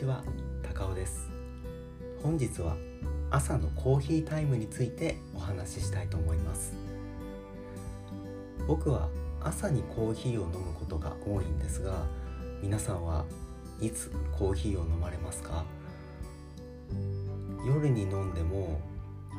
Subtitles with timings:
[0.00, 0.24] ちは
[0.62, 1.28] 高尾です。
[2.22, 2.74] 本日は
[3.30, 6.72] 朝のコーヒータイムについてお話ししたいと思います。
[8.66, 9.10] 僕は
[9.42, 12.06] 朝にコーヒーを飲むことが多いんですが
[12.62, 13.26] 皆さんは
[13.78, 15.66] いつコーヒーを飲まれますか？
[17.66, 18.80] 夜に飲んでも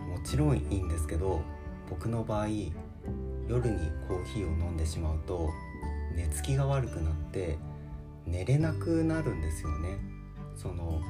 [0.07, 1.41] もちろんいいんですけど
[1.89, 5.49] 僕の場合夜にコーヒーを飲んでしまうと
[6.15, 7.57] 寝つきが悪くなって
[8.27, 10.20] 寝れなくなるんですよね。
[10.61, 11.01] その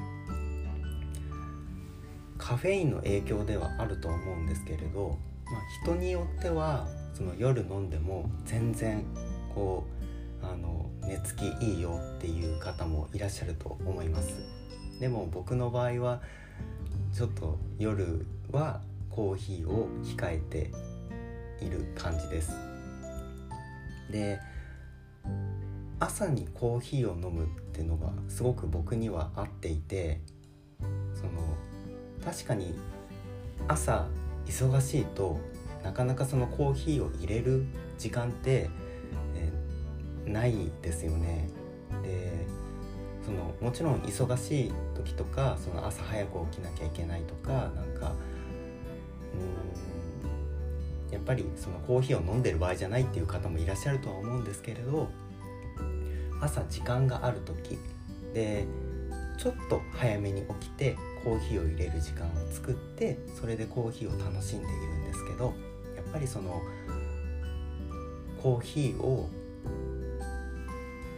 [2.38, 9.04] カフェインの影響ではあると思うんですけれど、まあ、人によってはその夜飲んでも全然
[9.54, 9.86] こ
[10.42, 14.42] うあの寝つきいいよっていう方もいらっしゃると思います。
[15.00, 16.22] でも僕の場合は
[17.14, 20.72] ちょっと夜はコーヒーを控えて
[21.64, 22.54] いる感じです。
[24.10, 24.40] で
[26.02, 30.20] 朝にコーヒーを飲むっていうのがすごく僕には合っていて
[31.14, 31.32] その
[32.26, 32.74] 確かに
[33.68, 34.08] 朝
[34.48, 35.40] 忙しいと
[35.84, 37.66] なかなかそのコーヒーを入れる
[38.00, 38.70] 時間って、
[39.36, 39.52] え
[40.30, 41.50] ないですよね。
[42.04, 42.46] で
[43.24, 48.14] そのもちろん忙しい時とかその朝早く起きなきゃいけないとかなんか
[51.08, 55.10] うんやっぱりそのコーヒーを飲んでる場合じゃないっていう方もいらっしゃるとは思うんですけれど
[56.42, 57.78] 朝時間がある時
[58.34, 58.66] で
[59.38, 65.54] ちょっと早めに起きてコーヒーを入れる時間を作ってそれでコーヒーを楽しんでいるんですけど
[65.96, 66.62] やっぱりその
[68.42, 69.30] コーヒーを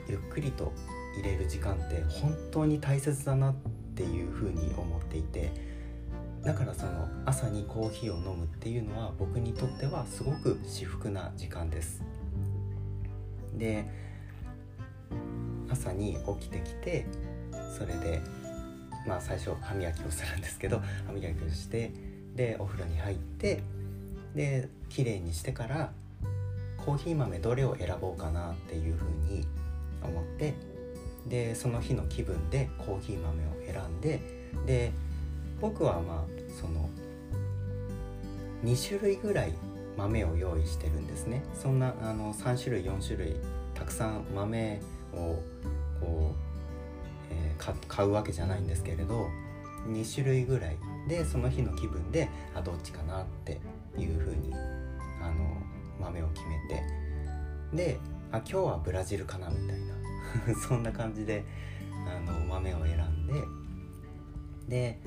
[0.07, 0.73] ゆっくりと
[1.15, 3.55] 入れる時間って本当に大切だなっ
[3.95, 5.51] ていうふうに思っていて
[6.43, 12.03] だからその朝にコーヒーを飲むっていうのは僕にとってはすごく至福な時間です。
[13.57, 13.85] で
[15.73, 17.05] 朝に起きてきて
[17.77, 18.21] それで
[19.05, 21.91] まあ最初歯磨きをするんですけど歯磨きをして
[22.35, 23.61] でお風呂に入って
[24.35, 25.91] で綺麗にしてから
[26.77, 29.45] コーヒー豆どれを選ぼうかなっていうふうに
[30.03, 30.53] 思って
[31.27, 34.21] でその日の気分でコーヒー豆を選んで
[34.65, 34.91] で
[35.61, 36.23] 僕はまあ
[36.59, 36.89] その
[38.63, 39.53] 2種類ぐらい
[39.97, 41.43] 豆を用意してるんですね。
[41.53, 43.35] そんなあの3種類4種類
[43.73, 44.81] たくさん豆
[45.15, 45.41] を
[45.99, 49.27] こう、えー、買うわけじゃないんですけれど
[49.87, 53.59] 2種類ぐらいでその日の気分であどっちかなって
[53.97, 54.53] いうふうに
[55.21, 55.61] あの
[55.99, 56.83] 豆を決めて
[57.73, 57.99] で
[58.31, 61.43] あ今日はブラジルかなみたいな そんな感じで
[62.07, 63.33] あの豆を選んで
[64.67, 64.99] で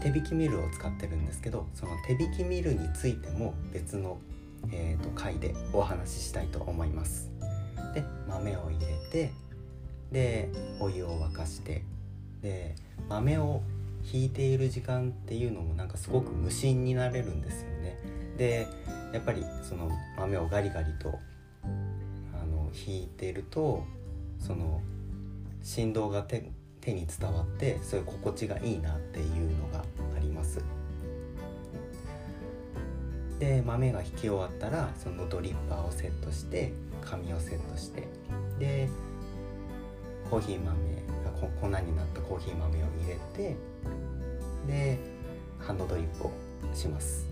[0.00, 4.18] 手引きミルを使ってるんですけどその手引きミルについても別の、
[4.70, 7.30] えーと、回でお話ししたいと思います。
[7.94, 9.32] で豆を入れて
[10.10, 11.84] でお湯を沸かして
[12.42, 12.74] で
[13.08, 13.62] 豆を
[14.02, 17.98] ひいている時間っていうのもなんかすごく無心になれるんですよね。
[18.36, 18.66] で
[19.12, 21.18] やっぱりその豆をガリガリと
[22.32, 23.84] あのひいてると
[24.38, 24.80] その
[25.62, 29.84] 振動が手手に伝わってそういう心地がいいなっていうのが
[30.16, 30.62] あります
[33.38, 36.72] で豆が引き終わったらそのドリッパーをセットして
[37.12, 38.08] 紙をセットして
[38.58, 38.88] で
[40.30, 40.72] コーヒー豆
[41.60, 43.56] 粉になったコーヒー豆を入れて
[44.66, 44.98] で
[45.58, 46.32] ハンドドリップを
[46.74, 47.26] します。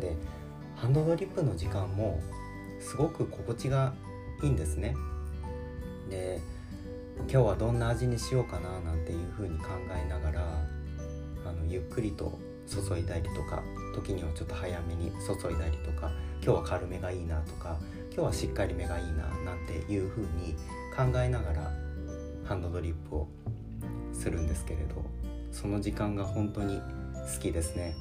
[0.00, 0.16] で
[0.76, 2.20] ハンドドリップの時間も
[2.80, 3.94] すごく心地が
[4.42, 4.94] いいんですね。
[6.08, 6.40] で
[7.18, 10.66] 今日はどんな味にしようかななんていうふうに考えながら
[11.46, 13.62] あのゆっくりと注いだりとか
[13.94, 16.10] 時にはちょっと早めに注いだりとか
[16.42, 17.78] 今日は軽めがいいなとか
[18.16, 20.54] 今日はしっかりめがいいななんていうふうに
[20.96, 21.70] 考えながら
[22.44, 23.28] ハンドドリップを
[24.14, 25.04] するんですけれど
[25.52, 27.94] その時間が本当に好きですね。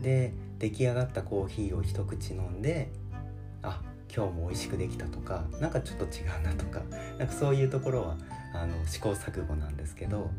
[0.00, 2.90] で出来上がったコーヒーを一口飲んで
[3.62, 3.80] あ
[4.14, 6.80] 今日も美味しくできたとか何かちょっと違うなとか
[7.18, 8.16] なんかそういうところは
[8.54, 10.30] あの試行錯誤なんですけど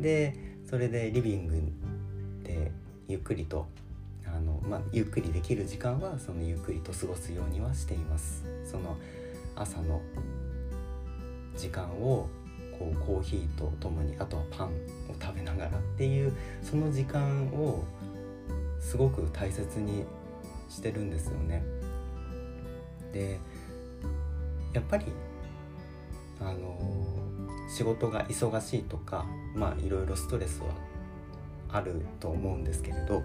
[0.00, 0.34] で
[0.68, 1.54] それでリビング
[2.42, 2.72] で
[3.06, 3.68] ゆっくりと、
[4.68, 8.96] まあ、ゆっくりできる時間はそのゆっくりと過ごすようにはしていますその
[9.54, 10.00] 朝の
[11.56, 12.28] 時間を
[12.78, 14.70] こうコーヒーとともにあとはパンを
[15.20, 16.32] 食べながらっていう
[16.62, 17.84] その時間を
[18.80, 20.04] すごく大切に
[20.68, 21.62] してるんですよね。
[23.12, 23.38] で
[24.72, 25.06] やっぱり
[26.40, 26.76] あの
[27.68, 29.24] 仕事が忙しいとか
[29.54, 30.66] まあいろいろストレスは
[31.70, 33.22] あると思うんですけれど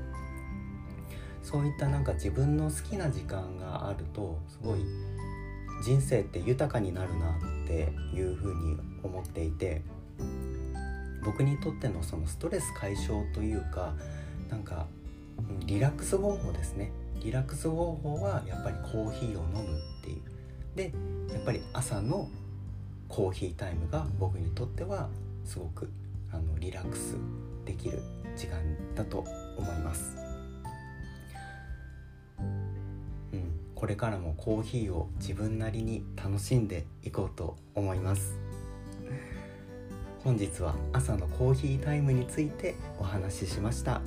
[1.43, 4.79] そういったなんか自分の好きな時間があるとすごい
[5.83, 9.81] 人生って豊かになるなっていうふうに思っていて
[11.23, 13.93] 僕にとってのそのストレス解消というか
[14.49, 14.87] なんか
[15.65, 16.91] リラックス方法ですね。
[17.21, 20.21] リラックス方法はやっぱりコーヒーを飲むっていう。
[20.75, 20.91] で
[21.33, 22.29] やっぱり朝の
[23.07, 25.09] コーヒータイムが僕にとっては
[25.45, 25.89] すごく
[26.31, 27.15] あのリラックス
[27.65, 28.01] できる
[28.35, 28.59] 時間
[28.95, 29.25] だと
[29.57, 30.15] 思います、
[33.79, 38.37] これからもコーヒーを自分なりに楽しんでいこうと思います。
[40.21, 44.01] 本日は朝のコーヒータイムについてお話ししました。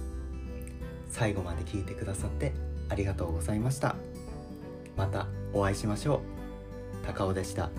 [1.08, 2.52] 最後まで聞いてくださって
[2.90, 3.96] ありがとうございました。
[4.94, 6.16] またお会いしましょ
[7.02, 7.06] う。
[7.06, 7.70] 高尾でした。